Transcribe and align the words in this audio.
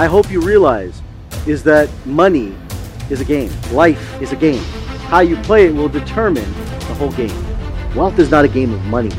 I 0.00 0.06
hope 0.06 0.30
you 0.30 0.40
realize 0.40 1.02
is 1.46 1.62
that 1.64 1.90
money 2.06 2.56
is 3.10 3.20
a 3.20 3.24
game. 3.24 3.52
Life 3.70 4.22
is 4.22 4.32
a 4.32 4.36
game. 4.36 4.62
How 5.10 5.20
you 5.20 5.36
play 5.42 5.66
it 5.66 5.74
will 5.74 5.90
determine 5.90 6.50
the 6.88 6.94
whole 6.94 7.12
game. 7.12 7.36
Wealth 7.94 8.18
is 8.18 8.30
not 8.30 8.46
a 8.46 8.48
game 8.48 8.72
of 8.72 8.82
money. 8.86 9.10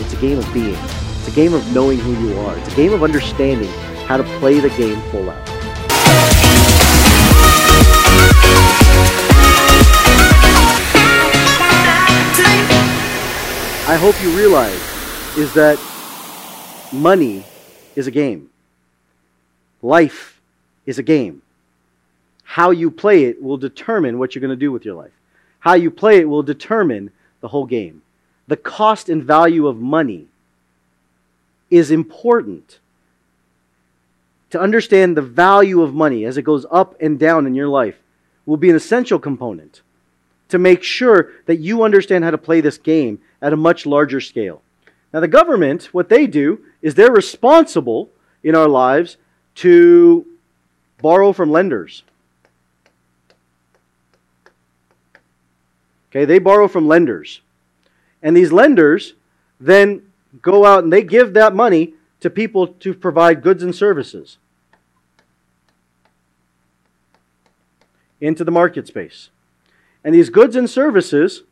It's 0.00 0.12
a 0.12 0.16
game 0.16 0.38
of 0.38 0.52
being. 0.52 0.74
It's 0.74 1.28
a 1.28 1.30
game 1.30 1.54
of 1.54 1.72
knowing 1.72 1.98
who 1.98 2.12
you 2.26 2.36
are. 2.40 2.58
It's 2.58 2.72
a 2.72 2.74
game 2.74 2.92
of 2.92 3.04
understanding 3.04 3.70
how 4.08 4.16
to 4.16 4.24
play 4.40 4.58
the 4.58 4.70
game 4.70 5.00
full 5.12 5.30
out. 5.30 5.48
I 13.86 13.96
hope 13.96 14.20
you 14.20 14.36
realize 14.36 15.38
is 15.38 15.54
that 15.54 15.78
money 16.92 17.44
is 17.94 18.08
a 18.08 18.10
game. 18.10 18.50
Life 19.84 20.40
is 20.86 20.98
a 20.98 21.02
game. 21.02 21.42
How 22.42 22.70
you 22.70 22.90
play 22.90 23.24
it 23.24 23.42
will 23.42 23.58
determine 23.58 24.18
what 24.18 24.34
you're 24.34 24.40
going 24.40 24.48
to 24.48 24.56
do 24.56 24.72
with 24.72 24.86
your 24.86 24.94
life. 24.94 25.12
How 25.58 25.74
you 25.74 25.90
play 25.90 26.20
it 26.20 26.28
will 26.28 26.42
determine 26.42 27.10
the 27.42 27.48
whole 27.48 27.66
game. 27.66 28.00
The 28.48 28.56
cost 28.56 29.10
and 29.10 29.22
value 29.22 29.66
of 29.66 29.76
money 29.76 30.28
is 31.70 31.90
important. 31.90 32.78
To 34.50 34.60
understand 34.60 35.18
the 35.18 35.22
value 35.22 35.82
of 35.82 35.92
money 35.92 36.24
as 36.24 36.38
it 36.38 36.42
goes 36.42 36.64
up 36.70 36.96
and 36.98 37.18
down 37.18 37.46
in 37.46 37.54
your 37.54 37.68
life 37.68 37.98
will 38.46 38.56
be 38.56 38.70
an 38.70 38.76
essential 38.76 39.18
component 39.18 39.82
to 40.48 40.58
make 40.58 40.82
sure 40.82 41.32
that 41.44 41.56
you 41.56 41.82
understand 41.82 42.24
how 42.24 42.30
to 42.30 42.38
play 42.38 42.62
this 42.62 42.78
game 42.78 43.20
at 43.42 43.52
a 43.52 43.56
much 43.58 43.84
larger 43.84 44.22
scale. 44.22 44.62
Now, 45.12 45.20
the 45.20 45.28
government, 45.28 45.92
what 45.92 46.08
they 46.08 46.26
do 46.26 46.60
is 46.80 46.94
they're 46.94 47.12
responsible 47.12 48.08
in 48.42 48.54
our 48.54 48.68
lives 48.68 49.18
to 49.56 50.26
borrow 51.00 51.32
from 51.32 51.50
lenders. 51.50 52.02
Okay, 56.10 56.24
they 56.24 56.38
borrow 56.38 56.68
from 56.68 56.86
lenders. 56.86 57.40
And 58.22 58.36
these 58.36 58.52
lenders 58.52 59.14
then 59.60 60.02
go 60.40 60.64
out 60.64 60.84
and 60.84 60.92
they 60.92 61.02
give 61.02 61.34
that 61.34 61.54
money 61.54 61.94
to 62.20 62.30
people 62.30 62.68
to 62.68 62.94
provide 62.94 63.42
goods 63.42 63.62
and 63.62 63.74
services 63.74 64.38
into 68.20 68.44
the 68.44 68.50
market 68.50 68.86
space. 68.86 69.28
And 70.02 70.14
these 70.14 70.30
goods 70.30 70.56
and 70.56 70.68
services, 70.68 71.42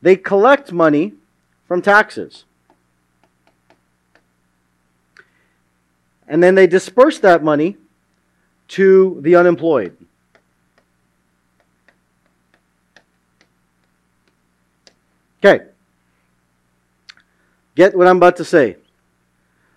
they 0.00 0.16
collect 0.16 0.72
money 0.72 1.14
from 1.66 1.82
taxes. 1.82 2.44
And 6.28 6.42
then 6.42 6.54
they 6.54 6.66
disperse 6.66 7.18
that 7.20 7.42
money 7.42 7.78
to 8.68 9.18
the 9.22 9.34
unemployed. 9.34 9.96
Okay. 15.42 15.64
Get 17.74 17.96
what 17.96 18.06
I'm 18.06 18.18
about 18.18 18.36
to 18.36 18.44
say. 18.44 18.76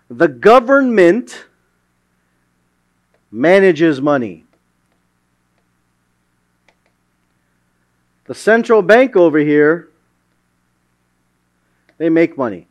The 0.10 0.28
government 0.28 1.46
manages 3.32 4.02
money. 4.02 4.44
The 8.26 8.36
central 8.36 8.82
bank 8.82 9.16
over 9.16 9.40
here, 9.40 9.90
they 11.98 12.10
make 12.10 12.38
money. 12.38 12.68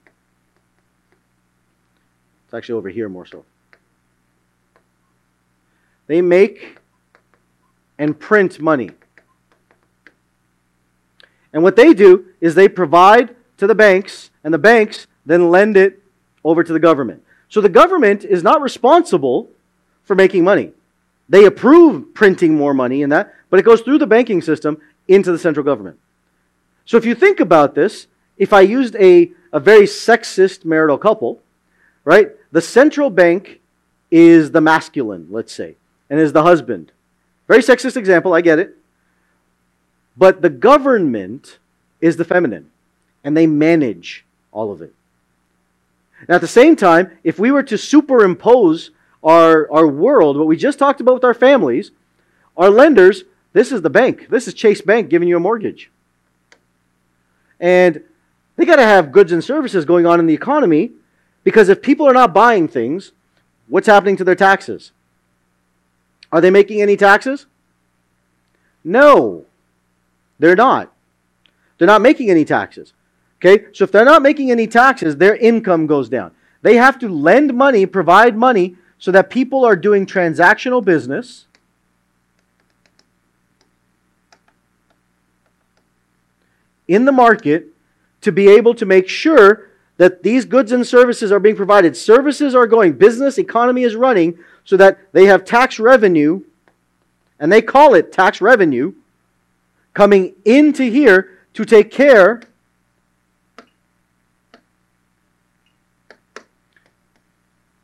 It's 2.45 2.55
actually 2.55 2.75
over 2.75 2.89
here 2.89 3.09
more 3.09 3.25
so. 3.25 3.45
They 6.11 6.23
make 6.23 6.77
and 7.97 8.19
print 8.19 8.59
money. 8.59 8.91
And 11.53 11.63
what 11.63 11.77
they 11.77 11.95
do 11.95 12.25
is 12.41 12.57
they 12.57 12.69
provide 12.69 13.37
to 13.59 13.69
the 13.69 13.77
banks, 13.77 14.31
and 14.43 14.53
the 14.53 14.59
banks 14.59 15.07
then 15.25 15.53
lend 15.53 15.77
it 15.77 16.03
over 16.43 16.65
to 16.65 16.73
the 16.73 16.81
government. 16.81 17.23
So 17.49 17.61
the 17.61 17.69
government 17.69 18.25
is 18.25 18.43
not 18.43 18.61
responsible 18.61 19.51
for 20.03 20.17
making 20.17 20.43
money. 20.43 20.73
They 21.29 21.45
approve 21.45 22.13
printing 22.13 22.57
more 22.57 22.75
money 22.75 23.03
in 23.03 23.11
that, 23.11 23.33
but 23.49 23.61
it 23.61 23.63
goes 23.65 23.81
through 23.81 23.99
the 23.99 24.07
banking 24.09 24.43
system 24.43 24.79
into 25.07 25.31
the 25.31 25.39
central 25.39 25.65
government. 25.65 25.97
So 26.87 26.97
if 26.97 27.05
you 27.05 27.15
think 27.15 27.39
about 27.39 27.77
this, 27.77 28.09
if 28.37 28.53
I 28.53 28.63
used 28.63 28.97
a, 28.97 29.31
a 29.53 29.61
very 29.61 29.87
sexist 29.87 30.65
marital 30.65 30.99
couple, 30.99 31.41
right, 32.05 32.33
the 32.51 32.61
central 32.61 33.11
bank 33.11 33.61
is 34.11 34.51
the 34.51 34.61
masculine, 34.61 35.29
let's 35.31 35.53
say, 35.53 35.77
and 36.11 36.21
is 36.21 36.33
the 36.33 36.43
husband. 36.43 36.93
Very 37.49 37.63
sexist 37.63 37.97
example, 37.97 38.35
I 38.35 38.41
get 38.41 38.59
it. 38.59 38.77
But 40.17 40.43
the 40.43 40.51
government 40.51 41.59
is 42.01 42.17
the 42.17 42.25
feminine, 42.25 42.71
and 43.25 43.37
they 43.37 43.47
manage 43.47 44.25
all 44.53 44.73
of 44.73 44.83
it. 44.83 44.93
Now, 46.29 46.35
at 46.35 46.41
the 46.41 46.49
same 46.49 46.77
time, 46.77 47.17
if 47.25 47.39
we 47.39 47.51
were 47.51 47.63
to 47.63 47.79
superimpose 47.79 48.91
our, 49.23 49.71
our 49.71 49.87
world, 49.87 50.37
what 50.37 50.47
we 50.47 50.57
just 50.57 50.79
talked 50.79 51.01
about 51.01 51.15
with 51.15 51.25
our 51.25 51.35
families, 51.35 51.93
our 52.57 52.69
lenders, 52.69 53.25
this 53.53 53.73
is 53.73 53.83
the 53.83 53.91
bank. 53.91 54.29
This 54.29 54.47
is 54.47 54.55
Chase 54.55 54.81
Bank 54.81 55.09
giving 55.09 55.29
you 55.29 55.37
a 55.37 55.41
mortgage. 55.41 55.91
And 57.59 58.03
they 58.57 58.65
got 58.65 58.77
to 58.77 58.83
have 58.83 59.13
goods 59.13 59.33
and 59.33 59.43
services 59.43 59.85
going 59.85 60.07
on 60.07 60.21
in 60.21 60.27
the 60.27 60.35
economy 60.35 60.93
because 61.45 61.69
if 61.69 61.81
people 61.81 62.07
are 62.07 62.13
not 62.13 62.35
buying 62.35 62.69
things, 62.69 63.13
what's 63.69 63.87
happening 63.87 64.17
to 64.17 64.25
their 64.25 64.35
taxes? 64.35 64.93
Are 66.33 66.41
they 66.41 66.51
making 66.51 66.81
any 66.81 66.97
taxes? 66.97 67.47
No, 68.85 69.45
they're 70.39 70.57
not. 70.57 70.93
They're 71.79 71.87
not 71.87 72.03
making 72.03 72.31
any 72.31 72.45
taxes. 72.45 72.93
Okay? 73.39 73.67
So 73.73 73.85
if 73.85 73.93
they're 73.93 74.05
not 74.05 74.23
making 74.23 74.51
any 74.51 74.67
taxes, 74.67 75.17
their 75.17 75.37
income 75.37 75.87
goes 75.87 76.09
down. 76.09 76.33
They 76.63 76.77
have 76.77 76.99
to 77.01 77.09
lend 77.09 77.55
money, 77.55 77.87
provide 77.87 78.37
money, 78.37 78.77
so 78.99 79.11
that 79.13 79.31
people 79.31 79.65
are 79.65 79.77
doing 79.77 80.05
transactional 80.05 80.85
business. 80.85 81.47
In 86.87 87.07
the 87.07 87.13
market 87.13 87.69
to 88.21 88.31
be 88.31 88.49
able 88.49 88.75
to 88.75 88.85
make 88.85 89.09
sure 89.09 89.70
that 90.01 90.23
these 90.23 90.47
goods 90.47 90.73
and 90.73 90.87
services 90.87 91.31
are 91.31 91.39
being 91.39 91.55
provided. 91.55 91.95
Services 91.95 92.55
are 92.55 92.67
going, 92.67 92.95
business, 92.95 93.37
economy 93.37 93.83
is 93.83 93.95
running 93.95 94.39
so 94.65 94.75
that 94.79 94.99
they 95.13 95.27
have 95.27 95.45
tax 95.45 95.79
revenue, 95.79 96.41
and 97.39 97.53
they 97.53 97.61
call 97.61 97.93
it 97.93 98.11
tax 98.11 98.41
revenue, 98.41 98.95
coming 99.93 100.35
into 100.47 100.85
here 100.85 101.41
to 101.53 101.67
take 101.67 101.91
care 101.91 102.41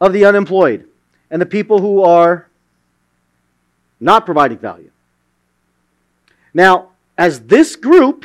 of 0.01 0.15
the 0.15 0.25
unemployed 0.25 0.89
and 1.31 1.43
the 1.43 1.45
people 1.45 1.83
who 1.83 2.03
are 2.03 2.49
not 4.01 4.25
providing 4.25 4.57
value. 4.57 4.91
Now, 6.55 6.93
as 7.19 7.41
this 7.41 7.77
group 7.77 8.25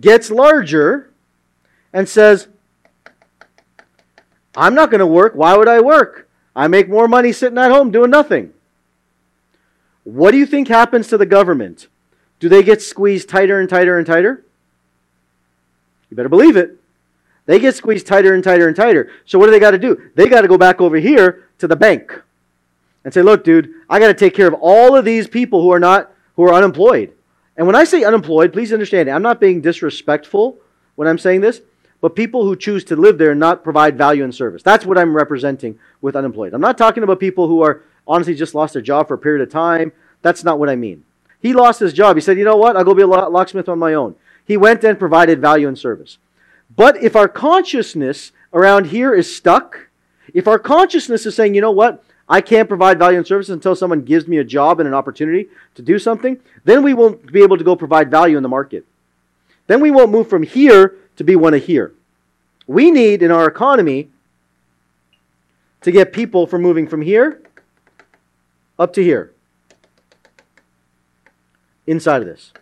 gets 0.00 0.30
larger 0.30 1.10
and 1.92 2.08
says, 2.08 2.46
I'm 4.56 4.74
not 4.74 4.90
going 4.90 5.00
to 5.00 5.06
work, 5.06 5.34
why 5.34 5.56
would 5.56 5.68
I 5.68 5.80
work? 5.80 6.28
I 6.56 6.68
make 6.68 6.88
more 6.88 7.06
money 7.06 7.32
sitting 7.32 7.58
at 7.58 7.70
home 7.70 7.90
doing 7.90 8.10
nothing. 8.10 8.52
What 10.04 10.30
do 10.30 10.38
you 10.38 10.46
think 10.46 10.68
happens 10.68 11.08
to 11.08 11.18
the 11.18 11.26
government? 11.26 11.86
Do 12.40 12.48
they 12.48 12.62
get 12.62 12.82
squeezed 12.82 13.28
tighter 13.28 13.60
and 13.60 13.68
tighter 13.68 13.98
and 13.98 14.06
tighter? 14.06 14.44
You 16.10 16.16
better 16.16 16.28
believe 16.28 16.56
it. 16.56 16.78
They 17.46 17.58
get 17.58 17.74
squeezed 17.74 18.06
tighter 18.06 18.34
and 18.34 18.42
tighter 18.42 18.66
and 18.66 18.76
tighter. 18.76 19.10
So 19.24 19.38
what 19.38 19.46
do 19.46 19.52
they 19.52 19.60
got 19.60 19.72
to 19.72 19.78
do? 19.78 20.10
They 20.14 20.28
got 20.28 20.42
to 20.42 20.48
go 20.48 20.58
back 20.58 20.80
over 20.80 20.96
here 20.96 21.48
to 21.58 21.66
the 21.66 21.76
bank 21.76 22.22
and 23.04 23.12
say, 23.12 23.22
"Look, 23.22 23.44
dude, 23.44 23.72
I 23.88 23.98
got 23.98 24.08
to 24.08 24.14
take 24.14 24.34
care 24.34 24.48
of 24.48 24.54
all 24.60 24.96
of 24.96 25.04
these 25.04 25.26
people 25.26 25.62
who 25.62 25.72
are 25.72 25.80
not 25.80 26.12
who 26.36 26.44
are 26.44 26.52
unemployed." 26.52 27.12
And 27.56 27.66
when 27.66 27.74
I 27.74 27.84
say 27.84 28.04
unemployed, 28.04 28.52
please 28.52 28.72
understand, 28.72 29.08
I'm 29.08 29.22
not 29.22 29.40
being 29.40 29.60
disrespectful 29.60 30.58
when 30.94 31.08
I'm 31.08 31.18
saying 31.18 31.40
this, 31.40 31.60
but 32.00 32.14
people 32.14 32.44
who 32.44 32.54
choose 32.54 32.84
to 32.84 32.96
live 32.96 33.18
there 33.18 33.32
and 33.32 33.40
not 33.40 33.64
provide 33.64 33.98
value 33.98 34.24
and 34.24 34.34
service. 34.34 34.62
That's 34.62 34.86
what 34.86 34.98
I'm 34.98 35.14
representing 35.14 35.78
with 36.00 36.16
unemployed. 36.16 36.54
I'm 36.54 36.60
not 36.60 36.78
talking 36.78 37.02
about 37.02 37.20
people 37.20 37.48
who 37.48 37.62
are 37.62 37.82
honestly 38.06 38.34
just 38.34 38.54
lost 38.54 38.72
their 38.72 38.82
job 38.82 39.08
for 39.08 39.14
a 39.14 39.18
period 39.18 39.42
of 39.42 39.52
time. 39.52 39.92
That's 40.22 40.44
not 40.44 40.58
what 40.58 40.68
I 40.68 40.76
mean. 40.76 41.04
He 41.40 41.52
lost 41.52 41.80
his 41.80 41.92
job. 41.92 42.16
He 42.16 42.20
said, 42.20 42.38
you 42.38 42.44
know 42.44 42.56
what? 42.56 42.76
I'll 42.76 42.84
go 42.84 42.94
be 42.94 43.02
a 43.02 43.06
locksmith 43.06 43.68
on 43.68 43.78
my 43.78 43.94
own. 43.94 44.14
He 44.44 44.56
went 44.56 44.82
and 44.84 44.98
provided 44.98 45.40
value 45.40 45.68
and 45.68 45.78
service. 45.78 46.18
But 46.74 47.02
if 47.02 47.14
our 47.16 47.28
consciousness 47.28 48.32
around 48.52 48.86
here 48.86 49.14
is 49.14 49.34
stuck, 49.34 49.88
if 50.34 50.48
our 50.48 50.58
consciousness 50.58 51.26
is 51.26 51.34
saying, 51.34 51.54
you 51.54 51.60
know 51.60 51.70
what? 51.70 52.02
I 52.28 52.40
can't 52.40 52.68
provide 52.68 52.98
value 52.98 53.18
and 53.18 53.26
service 53.26 53.48
until 53.48 53.74
someone 53.74 54.02
gives 54.02 54.28
me 54.28 54.36
a 54.38 54.44
job 54.44 54.80
and 54.80 54.86
an 54.86 54.94
opportunity 54.94 55.48
to 55.74 55.82
do 55.82 55.98
something, 55.98 56.38
then 56.64 56.82
we 56.82 56.92
won't 56.92 57.32
be 57.32 57.42
able 57.42 57.56
to 57.56 57.64
go 57.64 57.74
provide 57.74 58.10
value 58.10 58.36
in 58.36 58.42
the 58.42 58.48
market. 58.48 58.84
Then 59.66 59.80
we 59.80 59.90
won't 59.90 60.10
move 60.10 60.28
from 60.28 60.42
here 60.42 60.96
to 61.18 61.24
be 61.24 61.36
one 61.36 61.52
of 61.52 61.64
here. 61.64 61.92
We 62.66 62.90
need 62.90 63.22
in 63.22 63.30
our 63.30 63.46
economy 63.46 64.08
to 65.82 65.90
get 65.90 66.12
people 66.12 66.46
from 66.46 66.62
moving 66.62 66.86
from 66.86 67.02
here 67.02 67.42
up 68.78 68.92
to 68.94 69.02
here. 69.02 69.32
Inside 71.86 72.22
of 72.22 72.28
this. 72.28 72.52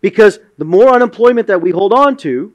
Because 0.00 0.38
the 0.56 0.64
more 0.64 0.88
unemployment 0.90 1.46
that 1.48 1.60
we 1.60 1.70
hold 1.70 1.92
on 1.92 2.16
to, 2.18 2.54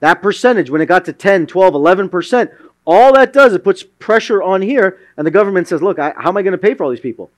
that 0.00 0.22
percentage, 0.22 0.70
when 0.70 0.80
it 0.80 0.86
got 0.86 1.04
to 1.06 1.12
10, 1.12 1.46
12, 1.46 1.74
11%, 1.74 2.52
all 2.84 3.12
that 3.14 3.32
does 3.32 3.52
is 3.52 3.58
puts 3.60 3.82
pressure 3.82 4.42
on 4.42 4.62
here, 4.62 4.98
and 5.16 5.26
the 5.26 5.30
government 5.30 5.66
says, 5.66 5.82
look, 5.82 5.98
I, 5.98 6.12
how 6.16 6.28
am 6.28 6.36
I 6.36 6.42
going 6.42 6.52
to 6.52 6.58
pay 6.58 6.74
for 6.74 6.84
all 6.84 6.90
these 6.90 7.00
people? 7.00 7.30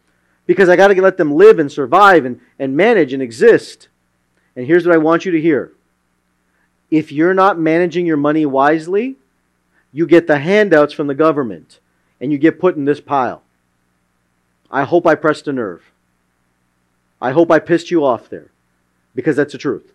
Because 0.46 0.68
I 0.68 0.76
got 0.76 0.88
to 0.88 1.00
let 1.00 1.16
them 1.16 1.32
live 1.32 1.58
and 1.58 1.72
survive 1.72 2.24
and, 2.26 2.40
and 2.58 2.76
manage 2.76 3.12
and 3.14 3.22
exist. 3.22 3.88
And 4.56 4.66
here's 4.66 4.86
what 4.86 4.94
I 4.94 4.98
want 4.98 5.24
you 5.24 5.32
to 5.32 5.40
hear 5.40 5.72
if 6.90 7.10
you're 7.12 7.34
not 7.34 7.58
managing 7.58 8.06
your 8.06 8.16
money 8.16 8.46
wisely, 8.46 9.16
you 9.92 10.06
get 10.06 10.26
the 10.26 10.38
handouts 10.38 10.92
from 10.92 11.06
the 11.06 11.14
government 11.14 11.78
and 12.20 12.32
you 12.32 12.38
get 12.38 12.60
put 12.60 12.76
in 12.76 12.84
this 12.84 13.00
pile. 13.00 13.42
I 14.70 14.84
hope 14.84 15.06
I 15.06 15.14
pressed 15.14 15.46
a 15.48 15.52
nerve. 15.52 15.92
I 17.20 17.32
hope 17.32 17.50
I 17.50 17.58
pissed 17.58 17.90
you 17.90 18.04
off 18.04 18.28
there 18.28 18.50
because 19.14 19.36
that's 19.36 19.52
the 19.52 19.58
truth. 19.58 19.92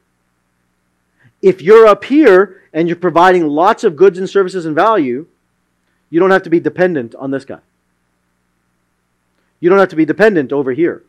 If 1.41 1.61
you're 1.61 1.87
up 1.87 2.05
here 2.05 2.63
and 2.73 2.87
you're 2.87 2.97
providing 2.97 3.47
lots 3.47 3.83
of 3.83 3.95
goods 3.95 4.17
and 4.17 4.29
services 4.29 4.65
and 4.65 4.75
value, 4.75 5.27
you 6.09 6.19
don't 6.19 6.31
have 6.31 6.43
to 6.43 6.49
be 6.49 6.59
dependent 6.59 7.15
on 7.15 7.31
this 7.31 7.45
guy. 7.45 7.59
You 9.59 9.69
don't 9.69 9.79
have 9.79 9.89
to 9.89 9.95
be 9.95 10.05
dependent 10.05 10.51
over 10.51 10.71
here. 10.71 11.03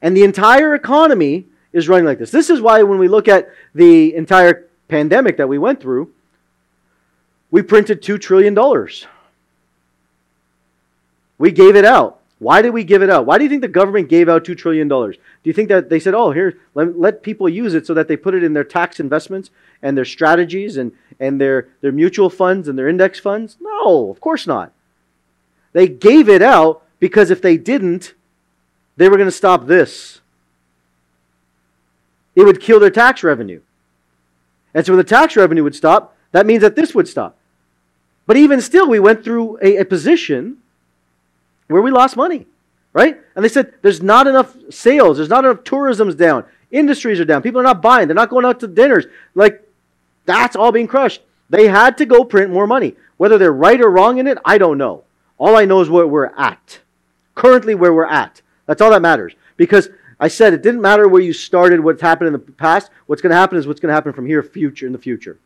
And 0.00 0.16
the 0.16 0.24
entire 0.24 0.74
economy 0.74 1.46
is 1.76 1.88
running 1.88 2.06
like 2.06 2.18
this. 2.18 2.30
This 2.30 2.48
is 2.48 2.60
why 2.60 2.82
when 2.82 2.98
we 2.98 3.06
look 3.06 3.28
at 3.28 3.50
the 3.74 4.14
entire 4.14 4.66
pandemic 4.88 5.36
that 5.36 5.48
we 5.48 5.58
went 5.58 5.80
through, 5.80 6.10
we 7.50 7.60
printed 7.62 8.02
$2 8.02 8.18
trillion. 8.18 8.54
We 11.38 11.52
gave 11.52 11.76
it 11.76 11.84
out. 11.84 12.20
Why 12.38 12.62
did 12.62 12.70
we 12.70 12.82
give 12.82 13.02
it 13.02 13.10
out? 13.10 13.26
Why 13.26 13.36
do 13.36 13.44
you 13.44 13.50
think 13.50 13.60
the 13.60 13.68
government 13.68 14.08
gave 14.08 14.28
out 14.28 14.44
$2 14.44 14.56
trillion? 14.56 14.88
Do 14.88 15.18
you 15.44 15.52
think 15.52 15.68
that 15.68 15.90
they 15.90 16.00
said, 16.00 16.14
oh, 16.14 16.32
here, 16.32 16.58
let, 16.74 16.98
let 16.98 17.22
people 17.22 17.48
use 17.48 17.74
it 17.74 17.86
so 17.86 17.92
that 17.92 18.08
they 18.08 18.16
put 18.16 18.34
it 18.34 18.42
in 18.42 18.54
their 18.54 18.64
tax 18.64 18.98
investments 18.98 19.50
and 19.82 19.96
their 19.96 20.04
strategies 20.06 20.78
and, 20.78 20.92
and 21.20 21.38
their, 21.38 21.68
their 21.82 21.92
mutual 21.92 22.30
funds 22.30 22.68
and 22.68 22.78
their 22.78 22.88
index 22.88 23.20
funds? 23.20 23.58
No, 23.60 24.10
of 24.10 24.20
course 24.20 24.46
not. 24.46 24.72
They 25.72 25.88
gave 25.88 26.30
it 26.30 26.42
out 26.42 26.82
because 27.00 27.30
if 27.30 27.42
they 27.42 27.58
didn't, 27.58 28.14
they 28.96 29.10
were 29.10 29.16
going 29.16 29.28
to 29.28 29.32
stop 29.32 29.66
this. 29.66 30.20
It 32.36 32.44
would 32.44 32.60
kill 32.60 32.78
their 32.78 32.90
tax 32.90 33.24
revenue. 33.24 33.60
And 34.74 34.86
so 34.86 34.92
when 34.92 34.98
the 34.98 35.04
tax 35.04 35.34
revenue 35.36 35.64
would 35.64 35.74
stop, 35.74 36.14
that 36.32 36.46
means 36.46 36.60
that 36.60 36.76
this 36.76 36.94
would 36.94 37.08
stop. 37.08 37.36
But 38.26 38.36
even 38.36 38.60
still, 38.60 38.88
we 38.88 39.00
went 39.00 39.24
through 39.24 39.58
a, 39.62 39.78
a 39.78 39.84
position 39.84 40.58
where 41.68 41.82
we 41.82 41.90
lost 41.90 42.16
money, 42.16 42.46
right? 42.92 43.18
And 43.34 43.44
they 43.44 43.48
said 43.48 43.72
there's 43.82 44.02
not 44.02 44.26
enough 44.26 44.54
sales, 44.70 45.16
there's 45.16 45.30
not 45.30 45.44
enough 45.44 45.64
tourism's 45.64 46.14
down, 46.14 46.44
industries 46.70 47.18
are 47.20 47.24
down, 47.24 47.42
people 47.42 47.60
are 47.60 47.64
not 47.64 47.80
buying, 47.80 48.06
they're 48.06 48.14
not 48.14 48.30
going 48.30 48.44
out 48.44 48.60
to 48.60 48.68
dinners. 48.68 49.06
Like, 49.34 49.66
that's 50.26 50.56
all 50.56 50.72
being 50.72 50.88
crushed. 50.88 51.22
They 51.48 51.68
had 51.68 51.96
to 51.98 52.06
go 52.06 52.24
print 52.24 52.52
more 52.52 52.66
money. 52.66 52.96
Whether 53.16 53.38
they're 53.38 53.52
right 53.52 53.80
or 53.80 53.90
wrong 53.90 54.18
in 54.18 54.26
it, 54.26 54.38
I 54.44 54.58
don't 54.58 54.76
know. 54.76 55.04
All 55.38 55.56
I 55.56 55.64
know 55.64 55.80
is 55.80 55.88
where 55.88 56.06
we're 56.06 56.32
at. 56.36 56.80
Currently, 57.34 57.74
where 57.74 57.94
we're 57.94 58.04
at. 58.04 58.42
That's 58.66 58.82
all 58.82 58.90
that 58.90 59.02
matters. 59.02 59.34
Because 59.56 59.88
I 60.18 60.28
said 60.28 60.54
it 60.54 60.62
didn't 60.62 60.80
matter 60.80 61.08
where 61.08 61.20
you 61.20 61.32
started, 61.32 61.80
what's 61.80 62.00
happened 62.00 62.28
in 62.28 62.32
the 62.32 62.38
past. 62.38 62.90
What's 63.06 63.20
going 63.20 63.30
to 63.30 63.36
happen 63.36 63.58
is 63.58 63.66
what's 63.66 63.80
going 63.80 63.90
to 63.90 63.94
happen 63.94 64.12
from 64.12 64.26
here, 64.26 64.42
future 64.42 64.86
in 64.86 64.92
the 64.92 64.98
future. 64.98 65.38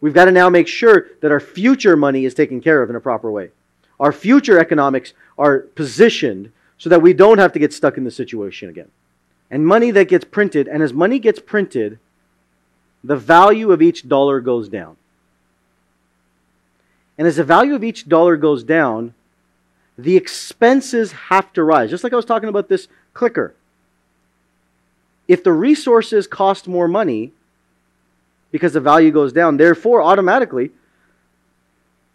We've 0.00 0.14
got 0.14 0.24
to 0.24 0.32
now 0.32 0.48
make 0.48 0.68
sure 0.68 1.08
that 1.20 1.30
our 1.30 1.40
future 1.40 1.96
money 1.96 2.24
is 2.24 2.32
taken 2.32 2.60
care 2.60 2.82
of 2.82 2.88
in 2.88 2.96
a 2.96 3.00
proper 3.00 3.30
way. 3.30 3.50
Our 3.98 4.12
future 4.12 4.58
economics 4.58 5.12
are 5.38 5.60
positioned 5.60 6.52
so 6.78 6.88
that 6.88 7.02
we 7.02 7.12
don't 7.12 7.38
have 7.38 7.52
to 7.52 7.58
get 7.58 7.74
stuck 7.74 7.98
in 7.98 8.04
the 8.04 8.10
situation 8.10 8.70
again. 8.70 8.90
And 9.50 9.66
money 9.66 9.90
that 9.90 10.08
gets 10.08 10.24
printed, 10.24 10.68
and 10.68 10.82
as 10.82 10.94
money 10.94 11.18
gets 11.18 11.40
printed, 11.40 11.98
the 13.04 13.16
value 13.16 13.72
of 13.72 13.82
each 13.82 14.08
dollar 14.08 14.40
goes 14.40 14.68
down. 14.70 14.96
And 17.18 17.26
as 17.26 17.36
the 17.36 17.44
value 17.44 17.74
of 17.74 17.84
each 17.84 18.08
dollar 18.08 18.38
goes 18.38 18.64
down, 18.64 19.12
the 19.98 20.16
expenses 20.16 21.12
have 21.12 21.52
to 21.52 21.62
rise. 21.62 21.90
Just 21.90 22.02
like 22.02 22.14
I 22.14 22.16
was 22.16 22.24
talking 22.24 22.48
about 22.48 22.70
this 22.70 22.88
clicker. 23.12 23.54
If 25.30 25.44
the 25.44 25.52
resources 25.52 26.26
cost 26.26 26.66
more 26.66 26.88
money 26.88 27.30
because 28.50 28.72
the 28.72 28.80
value 28.80 29.12
goes 29.12 29.32
down, 29.32 29.58
therefore, 29.58 30.02
automatically, 30.02 30.72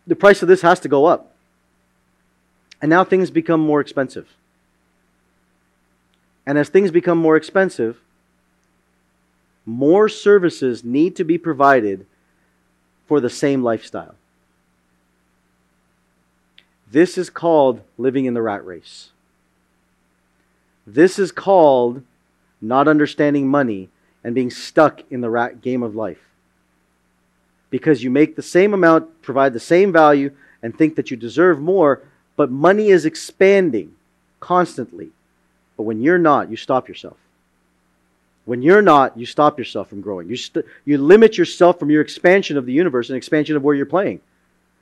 the 0.06 0.18
price 0.18 0.42
of 0.42 0.50
this 0.50 0.64
has 0.64 0.82
to 0.82 0.90
go 0.90 1.06
up. 1.06 1.34
And 2.82 2.90
now 2.90 3.06
things 3.06 3.32
become 3.32 3.62
more 3.62 3.80
expensive. 3.80 4.28
And 6.46 6.58
as 6.58 6.68
things 6.68 6.92
become 6.92 7.18
more 7.18 7.38
expensive, 7.38 8.02
more 9.66 10.10
services 10.10 10.84
need 10.84 11.16
to 11.16 11.24
be 11.24 11.38
provided 11.38 12.06
for 13.08 13.22
the 13.22 13.30
same 13.30 13.64
lifestyle. 13.64 14.16
This 16.92 17.18
is 17.18 17.30
called 17.30 17.80
living 17.98 18.26
in 18.26 18.34
the 18.34 18.42
rat 18.42 18.66
race. 18.66 19.12
This 20.86 21.18
is 21.18 21.32
called 21.32 22.04
not 22.68 22.88
understanding 22.88 23.48
money 23.48 23.90
and 24.24 24.36
being 24.36 24.52
stuck 24.52 25.02
in 25.12 25.22
the 25.22 25.30
rat 25.30 25.62
game 25.62 25.84
of 25.84 25.96
life. 25.96 26.20
Because 27.70 28.04
you 28.04 28.10
make 28.10 28.36
the 28.36 28.42
same 28.42 28.74
amount, 28.74 29.22
provide 29.22 29.54
the 29.54 29.60
same 29.60 29.92
value, 29.92 30.32
and 30.62 30.76
think 30.76 30.96
that 30.96 31.12
you 31.12 31.18
deserve 31.18 31.60
more, 31.60 32.02
but 32.36 32.52
money 32.52 32.90
is 32.90 33.06
expanding 33.06 33.94
constantly. 34.40 35.10
But 35.78 35.84
when 35.84 36.02
you're 36.02 36.18
not, 36.18 36.50
you 36.50 36.58
stop 36.58 36.88
yourself. 36.88 37.18
When 38.46 38.62
you're 38.62 38.82
not, 38.82 39.18
you 39.18 39.26
stop 39.26 39.58
yourself 39.58 39.90
from 39.90 40.02
growing. 40.02 40.30
You, 40.30 40.38
st- 40.38 40.66
you 40.86 40.98
limit 40.98 41.38
yourself 41.38 41.80
from 41.80 41.90
your 41.90 42.02
expansion 42.02 42.58
of 42.58 42.66
the 42.66 42.74
universe 42.74 43.10
and 43.10 43.18
expansion 43.18 43.56
of 43.56 43.64
where 43.64 43.76
you're 43.76 43.86
playing. 43.86 44.22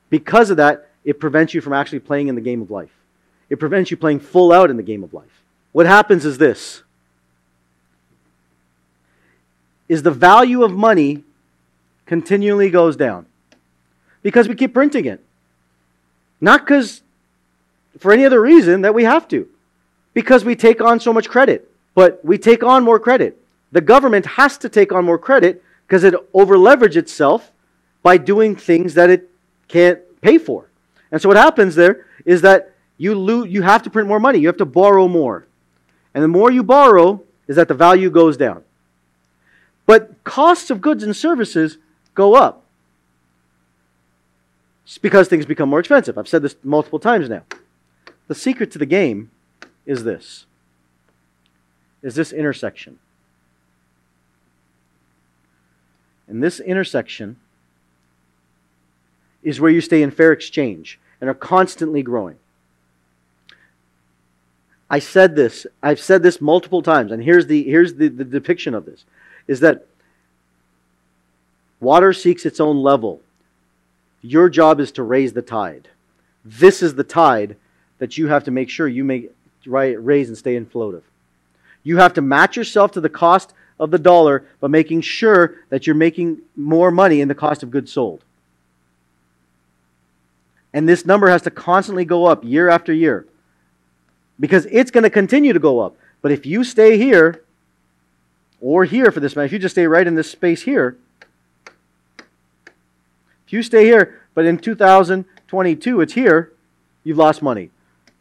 Because 0.10 0.50
of 0.50 0.58
that, 0.58 0.90
it 1.04 1.20
prevents 1.20 1.54
you 1.54 1.62
from 1.62 1.74
actually 1.74 2.00
playing 2.00 2.28
in 2.28 2.36
the 2.36 2.42
game 2.42 2.62
of 2.62 2.72
life. 2.72 2.92
It 3.50 3.60
prevents 3.60 3.90
you 3.90 3.98
playing 3.98 4.20
full 4.20 4.52
out 4.52 4.70
in 4.70 4.78
the 4.78 4.84
game 4.84 5.04
of 5.04 5.14
life. 5.14 5.44
What 5.72 5.86
happens 5.86 6.26
is 6.26 6.38
this 6.38 6.83
is 9.94 10.02
the 10.02 10.12
value 10.12 10.64
of 10.64 10.72
money 10.74 11.24
continually 12.08 12.72
goes 12.72 12.96
down 12.96 13.28
because 14.24 14.48
we 14.48 14.56
keep 14.56 14.74
printing 14.74 15.06
it. 15.06 15.24
Not 16.42 16.62
because 16.62 17.04
for 18.00 18.12
any 18.12 18.26
other 18.26 18.42
reason 18.42 18.82
that 18.82 18.96
we 18.96 19.04
have 19.04 19.28
to. 19.28 19.48
Because 20.16 20.44
we 20.44 20.56
take 20.56 20.82
on 20.82 21.00
so 21.00 21.14
much 21.14 21.30
credit. 21.30 21.70
But 21.94 22.26
we 22.26 22.40
take 22.40 22.64
on 22.64 22.84
more 22.84 23.00
credit. 23.00 23.40
The 23.72 23.82
government 23.82 24.26
has 24.26 24.58
to 24.60 24.68
take 24.68 24.92
on 24.92 25.06
more 25.06 25.20
credit 25.20 25.64
because 25.86 26.04
it 26.04 26.16
overleveraged 26.34 26.96
itself 26.96 27.52
by 28.02 28.18
doing 28.18 28.56
things 28.56 28.96
that 28.96 29.12
it 29.12 29.30
can't 29.68 30.00
pay 30.22 30.40
for. 30.40 30.70
And 31.12 31.22
so 31.22 31.30
what 31.30 31.38
happens 31.38 31.76
there 31.76 32.08
is 32.26 32.42
that 32.42 32.74
you 32.98 33.14
lo- 33.14 33.44
you 33.44 33.62
have 33.62 33.84
to 33.84 33.92
print 33.92 34.08
more 34.08 34.20
money. 34.20 34.40
You 34.40 34.48
have 34.48 34.58
to 34.58 34.66
borrow 34.66 35.08
more. 35.08 35.46
And 36.16 36.24
the 36.24 36.28
more 36.40 36.50
you 36.50 36.64
borrow 36.64 37.22
is 37.48 37.58
that 37.58 37.68
the 37.68 37.76
value 37.76 38.10
goes 38.10 38.38
down. 38.38 38.64
But 39.86 40.24
costs 40.24 40.70
of 40.70 40.82
goods 40.82 41.04
and 41.04 41.16
services 41.16 41.78
go 42.14 42.36
up. 42.36 42.64
It's 44.86 44.98
because 44.98 45.28
things 45.28 45.46
become 45.46 45.70
more 45.70 45.80
expensive. 45.80 46.18
I've 46.18 46.28
said 46.28 46.42
this 46.42 46.56
multiple 46.64 47.00
times 47.00 47.30
now. 47.30 47.44
The 48.28 48.36
secret 48.36 48.72
to 48.72 48.80
the 48.80 48.86
game 48.86 49.32
is 49.86 50.04
this 50.04 50.46
is 52.02 52.16
this 52.16 52.34
intersection. 52.34 53.00
And 56.28 56.44
this 56.44 56.60
intersection 56.60 57.38
is 59.42 59.62
where 59.62 59.72
you 59.72 59.82
stay 59.82 60.02
in 60.02 60.12
fair 60.12 60.32
exchange 60.32 61.00
and 61.22 61.30
are 61.30 61.34
constantly 61.34 62.02
growing. 62.02 62.38
I 64.90 65.00
said 65.00 65.36
this, 65.36 65.66
I've 65.82 66.00
said 66.00 66.24
this 66.24 66.42
multiple 66.42 66.82
times, 66.82 67.12
and 67.12 67.24
here's 67.24 67.48
the 67.48 67.64
here's 67.64 67.96
the, 67.96 68.10
the 68.10 68.26
depiction 68.26 68.74
of 68.74 68.86
this 68.86 69.06
is 69.48 69.60
that 69.62 69.86
water 71.80 72.14
seeks 72.14 72.46
its 72.46 72.60
own 72.60 72.82
level. 72.82 73.22
Your 74.22 74.50
job 74.50 74.80
is 74.80 74.92
to 74.94 75.04
raise 75.04 75.34
the 75.34 75.42
tide. 75.42 75.90
This 76.46 76.82
is 76.82 76.96
the 76.96 77.04
tide 77.04 77.58
that 78.00 78.18
you 78.18 78.28
have 78.28 78.44
to 78.46 78.52
make 78.52 78.70
sure 78.70 78.88
you 78.88 79.04
make 79.04 79.32
raise 79.66 80.28
and 80.28 80.38
stay 80.38 80.56
in 80.56 80.66
float 80.66 80.96
of. 80.96 81.04
You 81.84 81.98
have 81.98 82.14
to 82.14 82.22
match 82.22 82.58
yourself 82.58 82.92
to 82.94 83.02
the 83.02 83.10
cost 83.10 83.54
of 83.80 83.92
the 83.92 84.00
dollar 84.00 84.46
by 84.60 84.68
making 84.68 85.02
sure 85.02 85.56
that 85.70 85.86
you're 85.86 85.96
making 85.96 86.42
more 86.56 86.92
money 86.92 87.22
in 87.22 87.28
the 87.28 87.36
cost 87.36 87.64
of 87.64 87.72
goods 87.72 87.92
sold. 87.92 88.24
And 90.74 90.88
this 90.88 91.06
number 91.06 91.30
has 91.30 91.44
to 91.44 91.52
constantly 91.52 92.06
go 92.06 92.26
up 92.26 92.44
year 92.44 92.70
after 92.70 92.92
year 92.92 93.28
because 94.40 94.66
it's 94.72 94.92
going 94.92 95.04
to 95.04 95.10
continue 95.10 95.54
to 95.54 95.60
go 95.60 95.80
up. 95.80 95.96
But 96.22 96.32
if 96.32 96.46
you 96.46 96.64
stay 96.64 96.98
here, 96.98 97.44
or 98.64 98.86
here 98.86 99.12
for 99.12 99.20
this 99.20 99.36
matter, 99.36 99.46
if 99.46 99.52
you 99.52 99.60
just 99.60 99.76
stay 99.76 99.86
right 99.86 100.08
in 100.08 100.16
this 100.16 100.32
space 100.32 100.62
here, 100.62 100.98
if 103.46 103.52
you 103.52 103.62
stay 103.62 103.84
here, 103.84 104.22
but 104.34 104.46
in 104.46 104.58
2022, 104.58 106.02
it's 106.02 106.14
here, 106.14 106.54
you've 107.04 107.18
lost 107.18 107.42
money. 107.42 107.70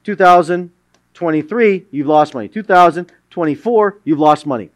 2023, 0.02 1.86
you've 1.92 2.06
lost 2.08 2.34
money. 2.34 2.48
2024, 2.48 3.98
you've 4.02 4.18
lost 4.18 4.44
money. 4.44 4.70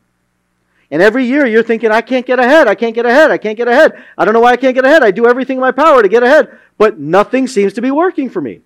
And 0.88 1.02
every 1.02 1.24
year 1.24 1.44
you're 1.46 1.64
thinking, 1.64 1.90
I 1.90 2.00
can't 2.00 2.24
get 2.24 2.38
ahead, 2.38 2.68
I 2.68 2.76
can't 2.76 2.94
get 2.94 3.04
ahead, 3.04 3.32
I 3.32 3.38
can't 3.38 3.58
get 3.58 3.66
ahead. 3.66 4.00
I 4.16 4.24
don't 4.24 4.34
know 4.34 4.40
why 4.40 4.52
I 4.52 4.56
can't 4.56 4.76
get 4.76 4.84
ahead. 4.84 5.02
I 5.02 5.10
do 5.10 5.26
everything 5.26 5.56
in 5.56 5.60
my 5.60 5.72
power 5.72 6.00
to 6.00 6.08
get 6.08 6.22
ahead, 6.22 6.56
but 6.78 7.00
nothing 7.00 7.48
seems 7.48 7.72
to 7.72 7.82
be 7.82 7.90
working 7.90 8.30
for 8.30 8.40
me. 8.40 8.60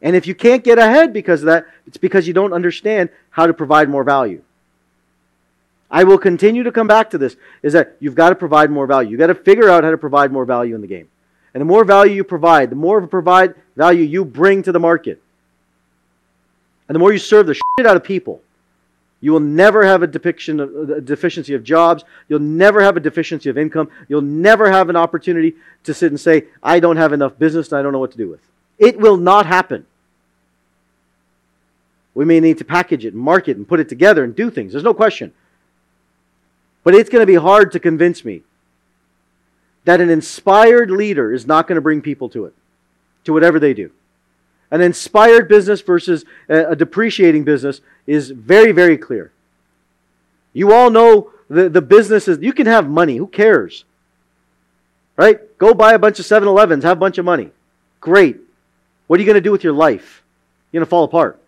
And 0.00 0.14
if 0.14 0.28
you 0.28 0.36
can't 0.36 0.62
get 0.62 0.78
ahead 0.78 1.12
because 1.12 1.40
of 1.40 1.46
that, 1.46 1.66
it's 1.84 1.96
because 1.96 2.28
you 2.28 2.32
don't 2.32 2.52
understand 2.52 3.08
how 3.30 3.48
to 3.48 3.52
provide 3.52 3.88
more 3.88 4.04
value. 4.04 4.40
I 5.94 6.02
will 6.02 6.18
continue 6.18 6.64
to 6.64 6.72
come 6.72 6.88
back 6.88 7.10
to 7.10 7.18
this 7.18 7.36
is 7.62 7.72
that 7.74 7.96
you've 8.00 8.16
got 8.16 8.30
to 8.30 8.34
provide 8.34 8.68
more 8.68 8.84
value. 8.84 9.10
You've 9.10 9.20
got 9.20 9.28
to 9.28 9.34
figure 9.36 9.70
out 9.70 9.84
how 9.84 9.92
to 9.92 9.96
provide 9.96 10.32
more 10.32 10.44
value 10.44 10.74
in 10.74 10.80
the 10.80 10.88
game. 10.88 11.08
And 11.54 11.60
the 11.60 11.64
more 11.64 11.84
value 11.84 12.14
you 12.14 12.24
provide, 12.24 12.70
the 12.70 12.74
more 12.74 12.98
of 12.98 13.04
a 13.04 13.06
provide 13.06 13.54
value 13.76 14.02
you 14.02 14.24
bring 14.24 14.64
to 14.64 14.72
the 14.72 14.80
market. 14.80 15.22
And 16.88 16.96
the 16.96 16.98
more 16.98 17.12
you 17.12 17.20
serve 17.20 17.46
the 17.46 17.54
shit 17.54 17.86
out 17.86 17.94
of 17.94 18.02
people, 18.02 18.40
you 19.20 19.30
will 19.30 19.38
never 19.38 19.86
have 19.86 20.02
a 20.02 20.08
depiction 20.08 20.58
of 20.58 20.90
a 20.90 21.00
deficiency 21.00 21.54
of 21.54 21.62
jobs. 21.62 22.02
You'll 22.28 22.40
never 22.40 22.82
have 22.82 22.96
a 22.96 23.00
deficiency 23.00 23.48
of 23.48 23.56
income. 23.56 23.88
You'll 24.08 24.20
never 24.20 24.72
have 24.72 24.88
an 24.88 24.96
opportunity 24.96 25.54
to 25.84 25.94
sit 25.94 26.10
and 26.10 26.20
say, 26.20 26.46
I 26.60 26.80
don't 26.80 26.96
have 26.96 27.12
enough 27.12 27.38
business 27.38 27.70
and 27.70 27.78
I 27.78 27.82
don't 27.82 27.92
know 27.92 28.00
what 28.00 28.10
to 28.10 28.18
do 28.18 28.28
with. 28.28 28.40
It 28.80 28.98
will 28.98 29.16
not 29.16 29.46
happen. 29.46 29.86
We 32.14 32.24
may 32.24 32.40
need 32.40 32.58
to 32.58 32.64
package 32.64 33.04
it 33.04 33.14
and 33.14 33.22
market 33.22 33.56
and 33.56 33.68
put 33.68 33.78
it 33.78 33.88
together 33.88 34.24
and 34.24 34.34
do 34.34 34.50
things. 34.50 34.72
There's 34.72 34.82
no 34.82 34.92
question. 34.92 35.32
But 36.84 36.94
it's 36.94 37.10
going 37.10 37.22
to 37.22 37.26
be 37.26 37.34
hard 37.34 37.72
to 37.72 37.80
convince 37.80 38.24
me 38.24 38.42
that 39.84 40.00
an 40.00 40.10
inspired 40.10 40.90
leader 40.90 41.32
is 41.32 41.46
not 41.46 41.66
going 41.66 41.76
to 41.76 41.82
bring 41.82 42.00
people 42.00 42.28
to 42.30 42.44
it, 42.44 42.54
to 43.24 43.32
whatever 43.32 43.58
they 43.58 43.74
do. 43.74 43.90
An 44.70 44.80
inspired 44.80 45.48
business 45.48 45.80
versus 45.80 46.24
a 46.48 46.76
depreciating 46.76 47.44
business 47.44 47.80
is 48.06 48.30
very, 48.30 48.72
very 48.72 48.96
clear. 48.96 49.32
You 50.52 50.72
all 50.72 50.90
know 50.90 51.32
the, 51.48 51.68
the 51.68 51.82
businesses, 51.82 52.38
you 52.40 52.52
can 52.52 52.66
have 52.66 52.88
money, 52.88 53.16
who 53.16 53.26
cares? 53.26 53.84
Right? 55.16 55.56
Go 55.58 55.74
buy 55.74 55.92
a 55.92 55.98
bunch 55.98 56.18
of 56.18 56.26
7 56.26 56.48
Elevens, 56.48 56.84
have 56.84 56.96
a 56.96 57.00
bunch 57.00 57.18
of 57.18 57.24
money. 57.24 57.50
Great. 58.00 58.38
What 59.06 59.18
are 59.18 59.22
you 59.22 59.26
going 59.26 59.34
to 59.34 59.40
do 59.40 59.52
with 59.52 59.64
your 59.64 59.72
life? 59.72 60.22
You're 60.72 60.80
going 60.80 60.86
to 60.86 60.90
fall 60.90 61.04
apart. 61.04 61.40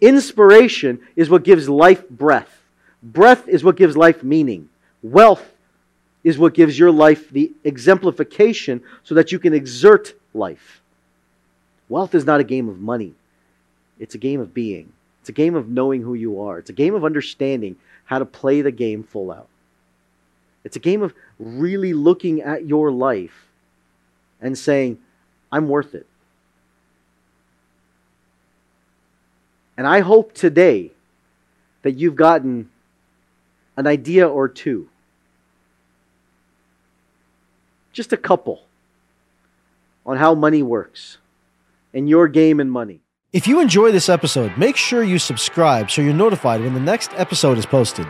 Inspiration 0.00 1.00
is 1.16 1.30
what 1.30 1.44
gives 1.44 1.68
life 1.68 2.08
breath. 2.08 2.60
Breath 3.04 3.46
is 3.48 3.62
what 3.62 3.76
gives 3.76 3.96
life 3.96 4.24
meaning. 4.24 4.70
Wealth 5.02 5.52
is 6.24 6.38
what 6.38 6.54
gives 6.54 6.78
your 6.78 6.90
life 6.90 7.28
the 7.28 7.52
exemplification 7.62 8.82
so 9.02 9.14
that 9.14 9.30
you 9.30 9.38
can 9.38 9.52
exert 9.52 10.14
life. 10.32 10.80
Wealth 11.90 12.14
is 12.14 12.24
not 12.24 12.40
a 12.40 12.44
game 12.44 12.68
of 12.68 12.80
money, 12.80 13.14
it's 14.00 14.14
a 14.14 14.18
game 14.18 14.40
of 14.40 14.54
being. 14.54 14.92
It's 15.20 15.30
a 15.30 15.32
game 15.32 15.54
of 15.54 15.70
knowing 15.70 16.02
who 16.02 16.12
you 16.12 16.42
are. 16.42 16.58
It's 16.58 16.68
a 16.68 16.74
game 16.74 16.94
of 16.94 17.02
understanding 17.02 17.76
how 18.04 18.18
to 18.18 18.26
play 18.26 18.60
the 18.60 18.70
game 18.70 19.02
full 19.02 19.32
out. 19.32 19.48
It's 20.64 20.76
a 20.76 20.80
game 20.80 21.02
of 21.02 21.14
really 21.38 21.94
looking 21.94 22.42
at 22.42 22.66
your 22.66 22.90
life 22.90 23.46
and 24.38 24.58
saying, 24.58 24.98
I'm 25.50 25.66
worth 25.66 25.94
it. 25.94 26.06
And 29.78 29.86
I 29.86 30.00
hope 30.00 30.34
today 30.34 30.90
that 31.80 31.92
you've 31.92 32.16
gotten 32.16 32.68
an 33.76 33.86
idea 33.86 34.28
or 34.28 34.48
two. 34.48 34.88
Just 37.92 38.12
a 38.12 38.16
couple 38.16 38.62
on 40.04 40.16
how 40.16 40.34
money 40.34 40.62
works 40.62 41.18
and 41.92 42.08
your 42.08 42.28
game 42.28 42.60
and 42.60 42.70
money. 42.70 43.00
If 43.32 43.48
you 43.48 43.60
enjoy 43.60 43.90
this 43.90 44.08
episode, 44.08 44.56
make 44.56 44.76
sure 44.76 45.02
you 45.02 45.18
subscribe 45.18 45.90
so 45.90 46.02
you're 46.02 46.14
notified 46.14 46.60
when 46.60 46.74
the 46.74 46.80
next 46.80 47.10
episode 47.14 47.58
is 47.58 47.66
posted. 47.66 48.06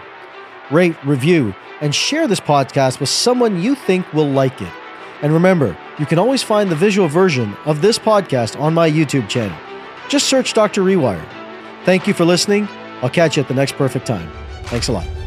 Rate, 0.70 0.96
review, 1.04 1.54
and 1.80 1.94
share 1.94 2.26
this 2.26 2.40
podcast 2.40 3.00
with 3.00 3.08
someone 3.08 3.62
you 3.62 3.74
think 3.74 4.12
will 4.12 4.28
like 4.28 4.60
it. 4.60 4.72
And 5.22 5.32
remember, 5.32 5.76
you 5.98 6.06
can 6.06 6.18
always 6.18 6.42
find 6.42 6.70
the 6.70 6.76
visual 6.76 7.08
version 7.08 7.54
of 7.64 7.80
this 7.80 7.98
podcast 7.98 8.60
on 8.60 8.74
my 8.74 8.90
YouTube 8.90 9.28
channel. 9.28 9.56
Just 10.08 10.26
search 10.26 10.52
Dr. 10.52 10.82
Rewire. 10.82 11.24
Thank 11.84 12.06
you 12.06 12.14
for 12.14 12.24
listening. 12.24 12.68
I'll 13.02 13.10
catch 13.10 13.36
you 13.36 13.42
at 13.42 13.48
the 13.48 13.54
next 13.54 13.72
perfect 13.76 14.06
time. 14.06 14.30
Thanks 14.64 14.88
a 14.88 14.92
lot. 14.92 15.23